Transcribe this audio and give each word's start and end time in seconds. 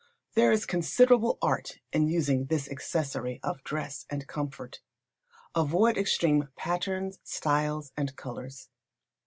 There 0.33 0.51
is 0.51 0.65
considerable 0.65 1.37
art 1.43 1.77
in 1.93 2.07
using 2.07 2.45
this 2.45 2.67
accessory 2.67 3.39
of 3.43 3.63
dress 3.63 4.07
and 4.09 4.25
comfort. 4.25 4.79
Avoid 5.53 5.95
extreme 5.95 6.49
patterns, 6.55 7.19
styles, 7.23 7.91
and 7.95 8.15
colours. 8.15 8.69